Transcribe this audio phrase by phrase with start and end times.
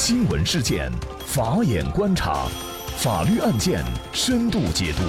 [0.00, 0.88] 新闻事件，
[1.26, 2.46] 法眼观察，
[2.98, 5.02] 法律案件深度解读，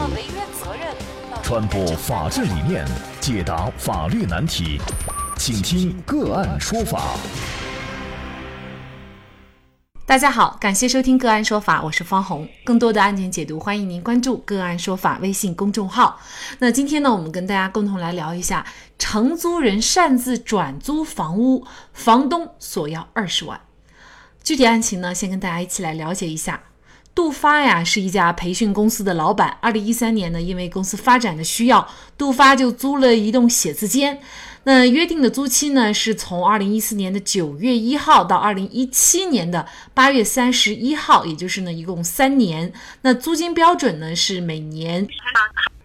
[1.43, 2.83] 传播法治理念，
[3.21, 4.81] 解答法律难题，
[5.37, 7.13] 请听个案说法。
[10.07, 12.49] 大家好，感谢收听个案说法，我是方红。
[12.65, 16.19] 更多的案件解读，欢迎您关注个案说法微信公众号。
[16.57, 18.65] 那今天呢，我们跟大家共同来聊一下，
[18.97, 21.63] 承租人擅自转租房屋，
[21.93, 23.61] 房东索要二十万。
[24.49, 26.59] 具体案情呢，先跟大家一起来了解一下。
[27.13, 29.55] 杜发呀是一家培训公司的老板。
[29.61, 34.19] 二零一三年呢，因为公司发展的需要，杜发就租了一栋写字间。
[34.71, 42.71] 那约定的租期呢，是从二零一四年的九月一号到二零一七年的八月三十一号，也就是呢一共三年。
[43.01, 45.07] 那租金标准呢是每年。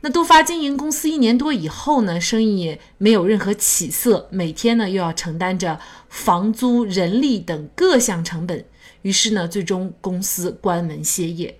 [0.03, 8.67] 那杜发经营公司一年多以后呢，生意没有任何起色，每天呢又要承担着房租、人力等各项成本，
[9.01, 11.59] 于是呢，最终公司关门歇业。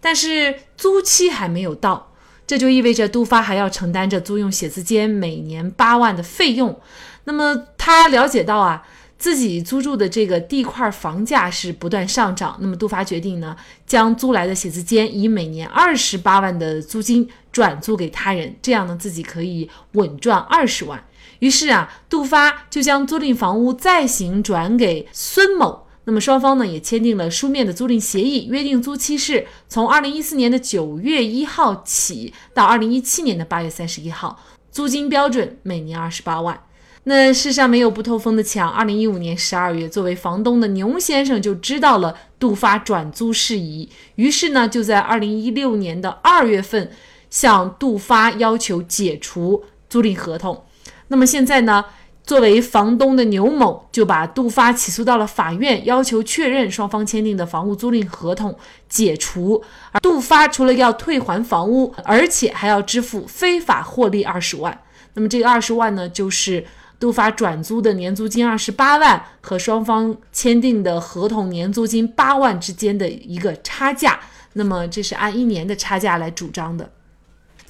[0.00, 2.11] 但是租期还没有到。
[2.52, 6.78] 这就意味着杜发还要承担着租用写字间每年八万的费用。
[7.24, 8.86] 那么他了解到啊，
[9.16, 12.58] 自己租住的这个地块房价是不断上涨。
[12.60, 21.02] 那么杜发决定呢，将租来的写字间以每年二十八万的租金转租给他人，这样呢自己可以稳赚二十万。
[21.38, 25.86] 于是啊，杜发就将租赁房屋再行转给孙某。
[26.04, 34.40] 那么双方呢也签订了书面的租赁协议，约定租期是从二零一四年的九月一号起到二零一七年的八月三十一号，
[34.72, 36.60] 租金标准每年二十八万。
[37.04, 46.90] 那世上没有不透风的墙，二零一五年十二月，作为房东的牛先生就知道了杜发转租事宜，于是呢就在二零一六年的二月份
[47.30, 50.64] 向杜发要求解除租赁合同。
[51.08, 51.84] 那么现在呢？
[52.24, 58.56] 作为房东的牛某就把杜发起诉到了法院，要求确认双方签订的房屋租赁合同
[58.88, 59.62] 解除。
[59.90, 64.80] 而杜发除了要退还房屋，而且还要支付非法获利二十万。
[65.14, 66.64] 那么这个二十万呢，就是
[67.00, 74.20] 杜发转租的年租金二十八万和双方签订的合同年租金八万之间的一个差价。
[74.52, 76.88] 那么这是按一年的差价来主张的。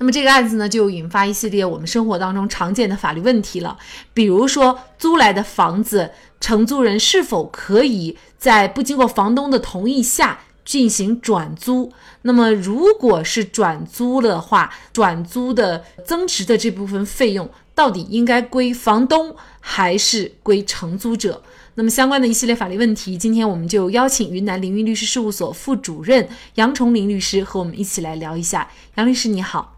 [0.03, 3.79] 那么这个案子呢，就引发一系列我们生活当中常见的法律问题了。
[4.13, 11.93] 比如说，租来的房子，承租人是否可以在不经过房东的同意下进行转租？
[12.23, 21.41] 那么，如果是转租的话，转租的增值的这部分费用，到底应该归房东还是归承租者？
[21.77, 28.69] 那么相关的一系列法律问题，今天我们就邀请云南凌云律师事务所副主任杨崇林律师和我们一起来聊一下。
[28.97, 29.72] 杨律师，你好。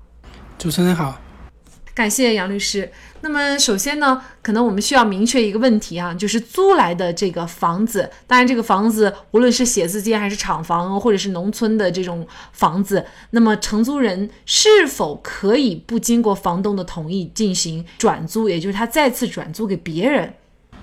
[0.65, 1.21] 主持人好，
[1.93, 2.91] 感谢杨律师。
[3.21, 20.33] 那么首先呢，可能我们需要明确一个问题啊，就是租来的这个房子，当然这个房子无论是写字间还是厂房，或者是农村的这种房子，那么承租人是否可以不经过房东的同意进行转租，也就是他再次转租给别人？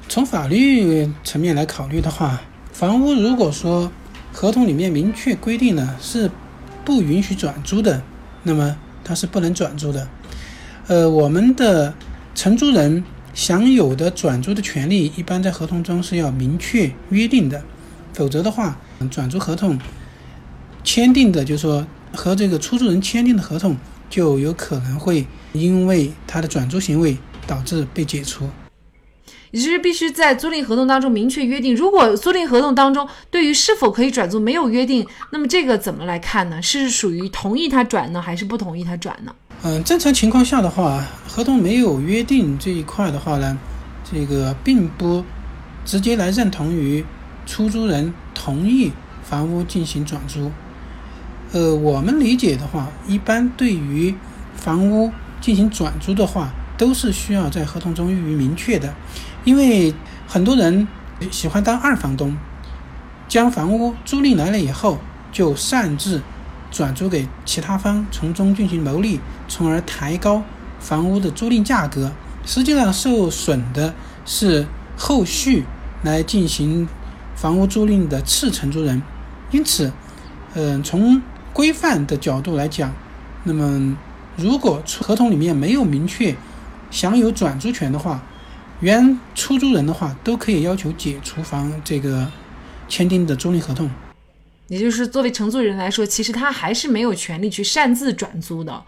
[0.08, 2.40] 从法律层面来考虑的话，
[2.72, 3.92] 房屋如果说
[4.32, 6.30] 合同里面明确规定了是
[6.86, 8.00] 不允许转租的，
[8.44, 8.78] 那么。
[9.04, 10.08] 它是不能转租的，
[10.88, 11.94] 呃，我们的
[12.34, 13.04] 承租人
[13.34, 17.64] 享有的转租的权利，一般在合同中是要明确约定的，
[18.14, 18.78] 否则的话，
[19.10, 19.78] 转租合同
[20.84, 23.76] 签订的，就是说和这个出租人签订的合同，
[24.10, 28.50] 就有可能会因为他的转租行为导致被解除。
[29.52, 31.76] 也就是必须在租赁合同当中明确约定。
[31.76, 36.62] 如果租赁合同当中对于是否可以转租没有约定，那么这个怎么来看呢？
[36.62, 39.36] 是属于同意他转呢，还是不同意他转呢？
[39.64, 43.58] 嗯，正常情况下的话，合同没有约定这一块的话呢，
[44.12, 45.24] 这个并不
[45.86, 47.06] 直接来认同于
[47.46, 48.92] 出租人同意
[49.24, 50.52] 房屋进行转租。
[51.52, 54.16] 呃，我们理解的话，一般对于
[54.56, 55.12] 房屋
[55.42, 58.94] 进行转租的话，都是需要在合同中予以明确的。
[59.44, 59.94] 因为
[60.28, 60.88] 很多人
[61.32, 62.38] 喜欢当二房东，
[63.28, 65.00] 将房屋租赁来了以后，
[65.32, 66.22] 就擅自
[66.70, 70.44] 转租给其他方，从中进行牟利，从而抬高
[70.80, 72.12] 房屋的租赁价格。
[72.46, 73.94] 实际上，受损的
[74.26, 74.66] 是
[74.98, 75.64] 后续
[76.04, 76.88] 来进行
[77.36, 79.02] 房屋租赁的次承租人。
[79.52, 79.92] 因此，
[80.54, 81.22] 嗯，从
[81.54, 82.94] 规范的角度来讲，
[83.44, 83.98] 那么
[84.38, 86.36] 如果合同里面没有明确
[86.90, 88.24] 享有转租权的话，
[88.82, 92.28] 原出租人的话都可以要求解除房这个
[92.90, 93.90] 签订的租赁合同，
[94.68, 98.84] 也就是作为承租人来说，其实他还是没有权利去擅自转租的。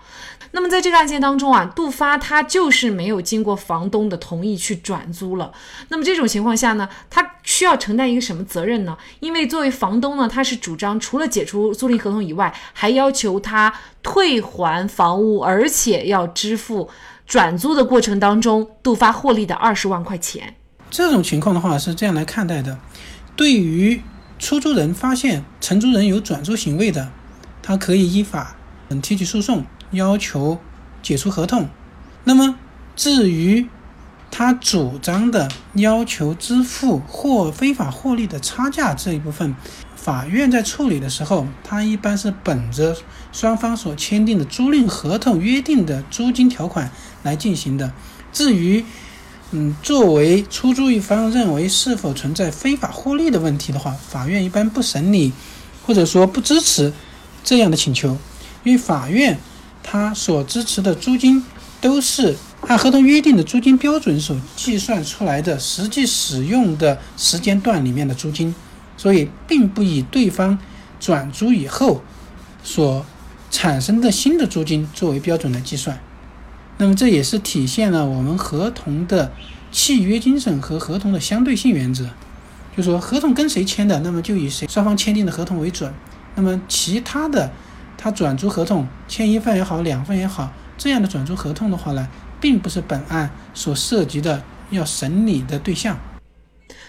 [0.55, 5.51] 那么在这个案件当中啊，杜发他就是没有经过房东的同意去转租了。
[5.89, 8.97] 那么这种情况下呢，他需要承担一个什么责任呢？
[9.19, 16.89] 因为作为房东呢，他是主张除了解除租赁合同以外，还要求他退还房屋，而且要支付
[17.25, 20.55] 转租的过程当中杜发获利的二十万块钱。
[20.89, 22.77] 这种情况的话是这样来看待的，
[23.35, 24.01] 对于。
[24.39, 27.09] 出租人发现承租人有转租行为的，
[27.61, 28.57] 他可以依法
[28.89, 30.59] 嗯提起诉讼，要求
[31.01, 31.69] 解除合同。
[32.25, 32.57] 那么，
[32.93, 33.69] 至于
[34.29, 39.55] 他主张的要求支付或非法获利的差价这一部分，
[40.03, 42.93] 法院在处理的时候，他一般是本着
[43.31, 46.91] 双方所签订的租赁合同约定的租金条款
[47.23, 47.89] 来进行的。
[48.33, 48.83] 至于，
[49.51, 55.31] 嗯，作为出租一方认为是否存在非法获利的问题的话，法院一般不审理，
[55.85, 56.91] 或者说不支持
[57.41, 58.17] 这样的请求，
[58.65, 59.39] 因为法院
[59.81, 61.45] 他所支持的租金
[61.79, 62.35] 都是
[62.67, 68.53] 按合同约定的租金标准所计算出来的实际使用的时间段里面的租金，
[68.95, 70.57] 所以并不以对方
[70.99, 72.01] 转租以后
[72.63, 73.05] 所
[73.51, 75.99] 产生的新的租金作为标准来计算。
[76.77, 79.31] 那么这也是体现了我们合同的
[79.71, 82.07] 契约精神和合同的相对性原则，
[82.75, 85.93] 就说合同跟谁签的，那么就以谁双方签订的合同为准。
[86.35, 87.51] 那么其他的，
[87.97, 92.07] 他转租合同签一份也好，两份也好，这样的转租合同的话呢，
[92.39, 94.41] 并不是本案所涉及的
[94.71, 95.97] 要审理的对象。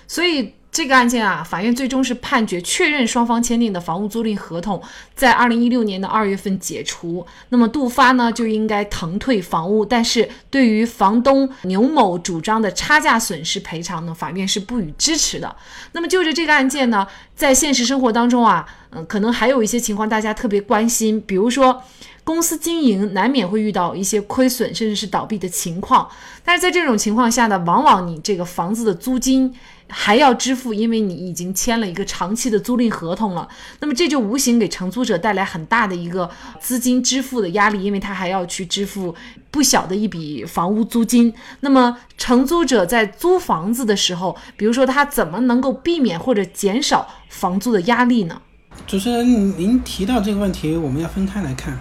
[0.06, 0.54] 所以。
[0.74, 4.82] 这个案件啊，法院最终是判决确认双方签订的房屋租赁合同
[5.14, 7.24] 在二零一六年的二月份解除。
[7.50, 15.54] 那么杜发呢就应该腾退房屋，但是对于房东牛某主张的差价损失赔偿呢，法院是不予支持的。
[15.92, 17.06] 那么就着这个案件呢，
[17.36, 21.80] 在现实生活当中啊，嗯，可能还有一些情况大家特别关心，比如说
[22.24, 26.08] 公司经营难免会遇到一些亏损甚至是倒闭的情况，
[26.44, 29.54] 但是在这种情况下呢，往往你这个房子的租金。
[29.88, 33.48] 还要支付，因为你已经签了一个长期的租赁合同了，
[33.80, 36.28] 那么这就无形给承租者带来很大的一个
[36.60, 39.14] 资金支付的压力，因为他还要去支付
[39.50, 41.32] 不小的一笔房屋租金。
[41.60, 48.40] 那么承租者在租房子的时候，比如说他怎么能够避免或者减少房租的压力呢？
[48.86, 51.78] 主持人，您提到这个问题，我们要分开来看。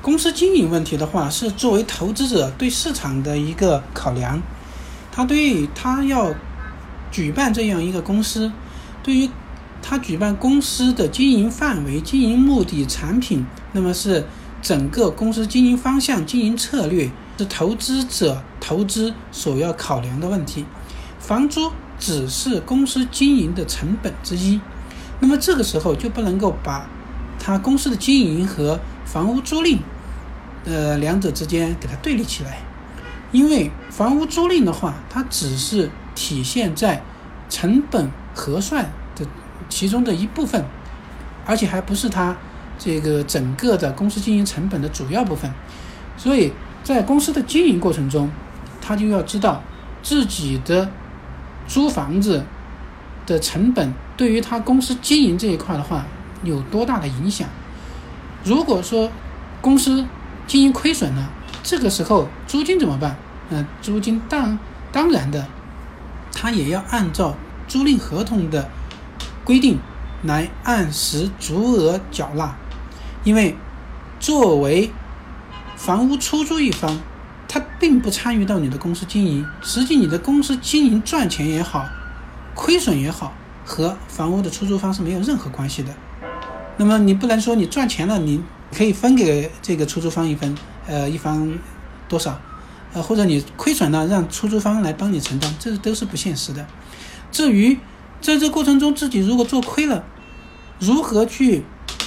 [0.00, 4.40] 公司经营问题的话，是作为投资者对市场的一个考量，
[5.10, 6.32] 他对他要。
[7.10, 8.52] 举办这样一个公司，
[9.02, 9.28] 对于
[9.80, 14.26] 他举办公司的经营范围、经营目的、产品，那么是
[14.60, 20.64] 整个公司经营方向、经营策略，是投资者投资所要考量的问题。
[21.18, 24.60] 房租只是公司经营的成本之一，
[25.20, 26.88] 那么这个时候就不能够把
[27.38, 29.78] 他公司的经营和房屋租赁，
[30.64, 32.58] 呃，两者之间给它对立起来，
[33.32, 35.88] 因为房屋租赁的话，它只是。
[36.18, 37.00] 体现在
[37.48, 39.24] 成本核算的
[39.68, 40.64] 其中的一部分，
[41.46, 42.36] 而且还不是它
[42.76, 45.48] 这个整个的公司经营成本的主要部分。
[46.16, 48.28] 所以在公司的经营过程中，
[48.80, 49.62] 他就要知道
[50.02, 50.90] 自己的
[51.68, 52.44] 租房子
[53.24, 56.04] 的成本对于他公司经营这一块的话
[56.42, 57.48] 有多大的影响。
[58.42, 59.08] 如果说
[59.60, 60.04] 公司
[60.48, 61.30] 经营亏损了，
[61.62, 63.16] 这个时候租金怎么办？
[63.50, 64.58] 那租金当
[64.90, 65.46] 当然的。
[66.40, 67.34] 他也要按照
[67.66, 68.70] 租赁合同的
[69.44, 69.76] 规定
[70.22, 72.54] 来按时足额缴纳，
[73.24, 73.56] 因为
[74.20, 74.92] 作为
[75.74, 77.00] 房屋出租一方，
[77.48, 81.88] 他并不参与到你的公司经营，实际你的公司经营赚钱也好，
[82.54, 83.32] 亏损也好，
[83.64, 85.92] 和房屋的出租方是没有任何关系的。
[86.76, 88.40] 那么你不能说你赚钱了，你
[88.72, 91.52] 可以分给这个出租方一分，呃，一方
[92.08, 92.38] 多少？
[92.94, 96.66] 呃，或者你亏损了，让出租方来帮你承担，这都是不现实的。
[97.30, 97.78] 至于
[98.20, 100.04] 在这过程中自己如果做亏了，
[100.78, 101.64] 如何去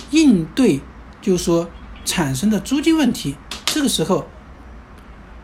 [0.09, 0.81] 应对，
[1.21, 1.69] 就是说
[2.03, 3.35] 产生的租金问题，
[3.65, 4.25] 这个时候，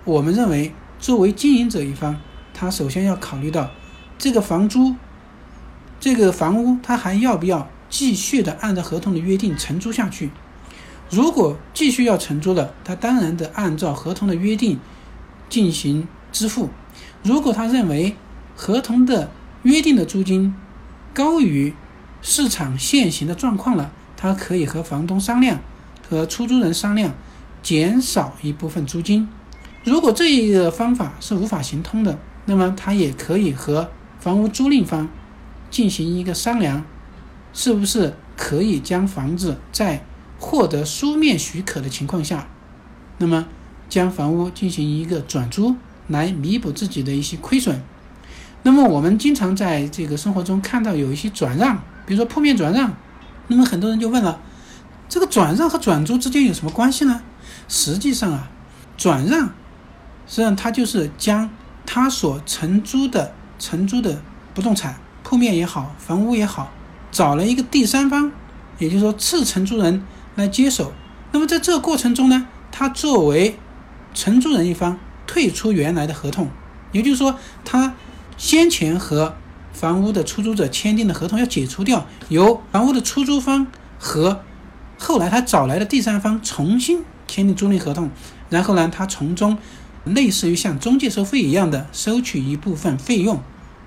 [0.05, 2.19] 我们认为作为经营者一方，
[2.53, 3.69] 他首先要考虑到
[4.17, 4.95] 这个房租，
[5.99, 10.31] 这个房屋他还要不要继续的按照合同的约定承租下去？
[11.11, 14.79] 如果继续要承租了，他当然得按照合同的约定。
[15.49, 16.69] 进行支付。
[17.23, 18.15] 如果他认为
[18.55, 19.31] 合同的
[19.63, 20.55] 约定的租金
[21.13, 21.73] 高于
[22.21, 25.59] 市场现行的状况了，他可以和房东商量，
[26.07, 27.13] 和出租人商量，
[27.61, 29.27] 减少一部分租金。
[29.83, 33.89] 如果这一个方法是无法行通的，那么他也可以和
[34.19, 35.07] 房屋租赁方
[35.69, 36.83] 进行一个商量，
[37.53, 40.03] 是不是可以将房子在
[40.39, 42.47] 获得书面许可的情况下，
[43.17, 43.47] 那么
[43.89, 45.75] 将房屋进行一个转租，
[46.07, 47.81] 来弥补自己的一些亏损。
[48.63, 52.93] 那么我们经常在这个生活中看到有一些转让，比如说铺面转让，
[53.47, 54.41] 那么很多人就问了，
[55.07, 57.21] 这个转让和转租之间有什么关系呢？
[57.67, 58.49] 实际上啊，
[58.97, 59.47] 转让
[60.27, 61.49] 实际上它就是将
[61.85, 64.21] 他所承租的承租的
[64.53, 66.71] 不动产，铺面也好，房屋也好。
[67.09, 68.31] 找了一个第三方，
[68.79, 70.03] 也就是说次承租人
[70.35, 70.91] 来接手。
[71.31, 73.57] 那么在这个过程中呢，他作为
[74.17, 74.97] 承租人一方
[75.27, 76.49] 退出原来的合同，
[76.91, 77.93] 也就是说他
[78.35, 79.35] 先前和
[79.71, 83.67] 房屋的出租者签订的合同要解除掉，由房屋的出租方
[83.99, 84.41] 和
[84.97, 88.09] 后来他找来的第三方重新签订租赁合同，
[88.49, 89.55] 然后呢，他从中
[90.03, 93.39] 类似于像中介收费一样的收取一部分费用。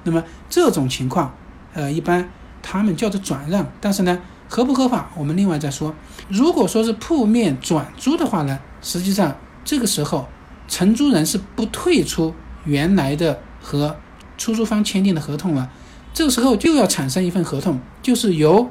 [0.04, 1.34] 那么这种情况，
[1.74, 2.30] 呃，一般。
[2.62, 5.94] 他们叫做转让，但是呢，合不合法，我们另外再说。
[6.28, 10.28] 如果说是铺面转租的话呢，实际上这个时候
[10.68, 13.96] 承租人是不退出原来的和
[14.36, 15.70] 出租方签订的合同了，
[16.12, 18.70] 这个时候就要产生一份合同，就是由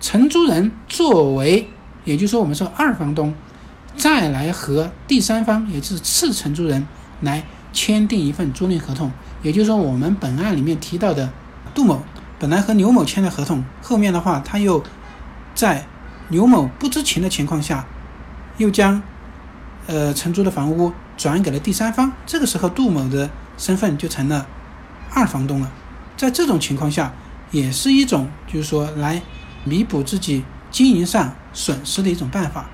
[0.00, 1.68] 承租人作为，
[2.04, 3.34] 也就是说我们说二房东，
[3.96, 6.86] 再来和第三方，也就是次承租人
[7.20, 9.10] 来签订一份租赁合同。
[9.42, 11.30] 也就是说，我们本案里面提到的
[11.74, 12.02] 杜某。
[12.38, 14.82] 本来和刘某签的合同，后面的话他又
[15.54, 15.86] 在
[16.28, 17.86] 刘某不知情的情况下，
[18.56, 19.00] 又将
[19.86, 22.12] 呃承租的房屋转给了第三方。
[22.26, 24.46] 这个时候，杜某的身份就成了
[25.10, 25.70] 二房东了。
[26.16, 27.12] 在这种情况下，
[27.50, 29.20] 也是一种就是说来
[29.64, 32.66] 弥补自己经营上损失的一种办法。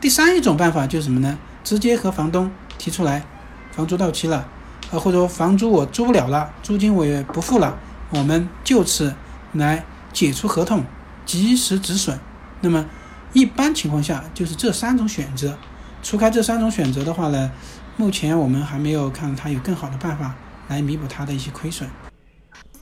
[0.00, 1.38] 第三一种办法就是什么呢？
[1.62, 3.22] 直接和房东提出来，
[3.70, 4.48] 房租到期了，
[4.90, 7.78] 呃或者说房租我租不了了，租金我也不付了。
[8.10, 9.14] 我们就此
[9.52, 10.84] 来解除合同，
[11.24, 12.18] 及时止损。
[12.60, 12.86] 那么，
[13.32, 15.56] 一般情况下就是这三种选择。
[16.02, 17.50] 除开这三种选择的话呢，
[17.96, 20.34] 目前我们还没有看它有更好的办法
[20.68, 21.88] 来弥补它的一些亏损。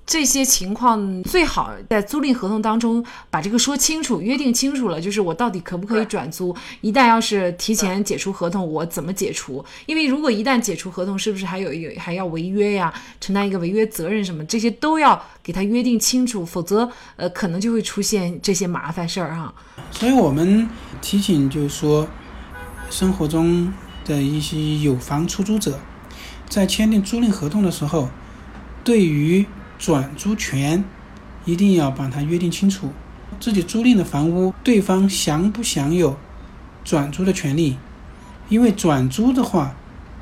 [0.06, 6.56] 这些情况最好在租赁合同当中把这个说清楚，约定清楚了，就是我到底可不可以转租？
[6.80, 9.62] 一旦要是提前解除合同，我怎么解除？
[9.84, 12.90] 因为如果一旦解除合同，是不是还有有还要违约呀？
[13.20, 14.42] 承担一个违约责任什么？
[14.46, 19.52] 这些都要给他约定清楚，否则呃可能就会出现这些麻烦事儿哈。
[19.90, 20.66] 所以我们
[21.02, 22.08] 提醒就是说，
[22.90, 23.73] 生活中
[24.04, 25.78] 的一些有房出租者，
[26.49, 28.09] 在签订租赁合同的时候，
[28.83, 29.47] 对于
[29.78, 30.83] 转租权
[31.45, 32.90] 一定要把它约定清楚，
[33.38, 36.16] 自己租赁的房屋，对方享不享有
[36.85, 37.76] 转租的权利？
[38.49, 39.75] 因为转租的话，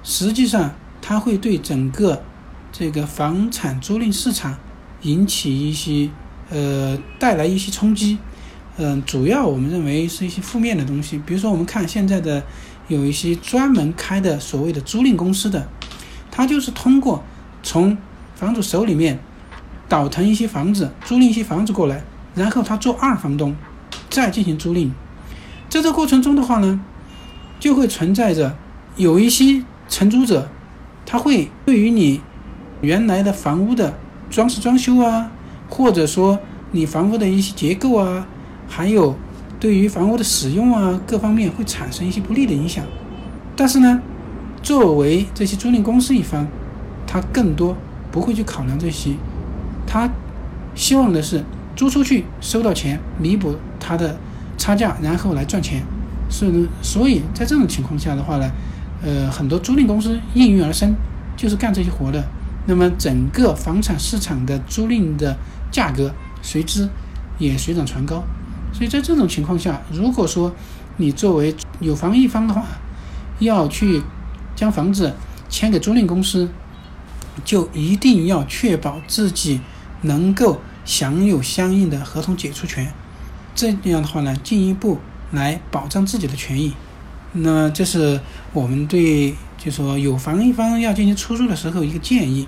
[0.03, 2.23] 实际上它会对整个
[2.73, 4.59] 这个房产租赁市场
[5.03, 6.11] 引起一些
[6.51, 8.19] 呃带来一些冲击。
[8.77, 11.21] 嗯，主要我们认为是一些负面的东西。
[11.27, 12.43] 比如说，我们看现在的
[12.89, 15.67] 有一些专门开的所谓的租赁公司的，
[16.31, 17.23] 他就是通过
[17.63, 17.97] 从
[18.35, 19.19] 房主手里面。
[19.89, 22.03] 倒腾一些房子，租赁一些房子过来，
[22.35, 23.55] 然后他做二房东，
[24.11, 24.91] 再进行租赁。
[25.69, 26.81] 在这过程中的话呢，
[27.61, 28.57] 就会存在着
[28.97, 30.49] 有一些承租者，
[31.07, 32.21] 他会对于你
[32.81, 33.97] 原来的房屋的
[34.29, 35.31] 装饰装修啊，
[35.69, 36.41] 或者说
[36.73, 38.27] 你房屋的一些结构啊，
[38.69, 39.17] 还有
[39.59, 42.85] 对于房屋的使用啊各方面会产生一些不利的影响。
[43.55, 44.01] 但是呢，
[44.63, 46.47] 作为这些租赁公司一方，
[47.07, 47.77] 他更多
[48.13, 49.15] 不会去考量这些。
[49.87, 50.11] 他
[50.75, 51.43] 希望的是
[51.75, 54.19] 租出去收到钱，弥补他的
[54.59, 55.83] 差价，然后来赚钱。
[56.29, 58.51] 所以，所以在这种情况下的话呢，
[59.03, 60.93] 呃，很多租赁公司应运而生，
[61.37, 62.23] 就是干这些活的。
[62.67, 65.37] 那么，整个房产市场的租赁的
[65.71, 66.89] 价格随之
[67.39, 68.25] 也水涨船高。
[68.73, 70.55] 所以在这种情况下，如果说
[70.97, 72.65] 你作为有房一方的话，
[73.39, 74.03] 要去
[74.55, 75.15] 将房子
[75.49, 76.49] 签给租赁公司，
[77.45, 79.61] 就一定要确保自己。
[80.03, 82.93] 能够享有相应的合同解除权，
[83.55, 84.99] 这样的话呢，进一步
[85.33, 86.75] 来保障自己的权益。
[87.33, 88.21] 那这是
[88.53, 92.47] 我们对就说有房一方要进行出租的时候一个建议。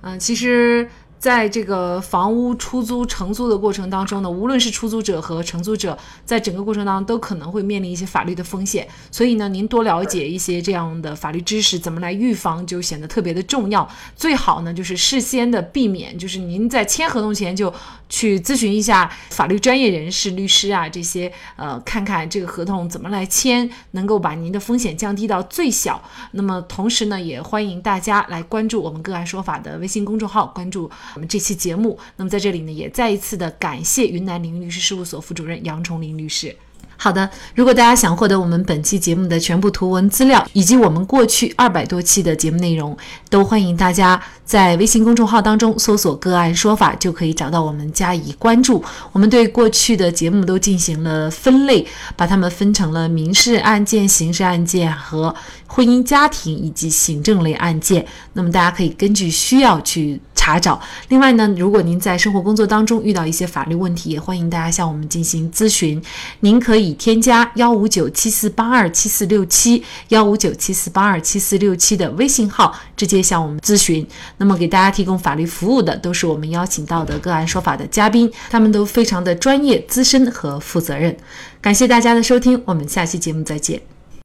[0.00, 0.88] 嗯，其实。
[1.20, 8.88] 在这个房屋出租、承租的过程当中呢，无论是出租者和承租者，在整个过程当中都可能会面临一些法律的风险。
[9.10, 13.86] 所以呢，您多了解一些这样的法律知识，怎么来预防就显得特别的重要。
[14.16, 17.70] 最好呢，就是事先的避免，就是您在签合同前就
[18.08, 26.02] 去咨询一下法律专业人士、律师啊这些，呃，看看这个合同怎么来签，能够把您的风险降低到最小。
[26.32, 30.90] 那么同时呢，也欢迎大家来关注我们个案说法的微信公众号，关注。
[31.14, 31.98] 我们这期节目。
[32.16, 36.54] 那么在这里呢，也再一次的感谢云南凌云律师事务所副主任杨崇林律师。
[37.02, 42.94] 好的，如果大家想获得我们本期节目的全部图文资料，以及我们过去二百多期的节目内容，
[43.30, 48.84] 都欢迎大家在微信公众号当中搜索“个案说法”，就可以找到我们加以关注。
[49.12, 51.86] 我们对过去的节目都进行了分类，
[52.16, 55.34] 把它们分成了民事案件、刑事案件和
[55.68, 58.06] 婚姻家庭以及行政类案件。
[58.34, 60.20] 那么大家可以根据需要去。
[60.40, 60.80] 查找。
[61.08, 66.02] 另外呢，如果您在生活工作当中遇到一些法律问题，也欢迎大家向我们进行咨询。
[66.40, 74.06] 您可以添加幺五九七四八二七四六七幺五九七四八二七四六七的微信号，直接向我们咨询。
[74.38, 81.14] 那么给大家提供法律服务的都是我们邀请到的个案说法的嘉宾，他们都非常的专业、资深和负责任。
[81.60, 83.99] 感谢大家的收听，我们下期节目再见。